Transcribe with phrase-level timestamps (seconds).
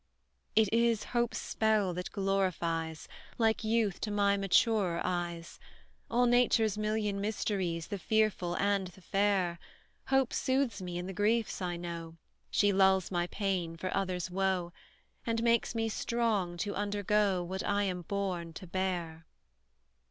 [0.55, 3.07] "It is hope's spell that glorifies,
[3.37, 5.59] Like youth, to my maturer eyes,
[6.09, 9.59] All Nature's million mysteries, The fearful and the fair
[10.07, 12.17] Hope soothes me in the griefs I know;
[12.49, 14.73] She lulls my pain for others' woe,
[15.23, 19.27] And makes me strong to undergo What I am born to bear.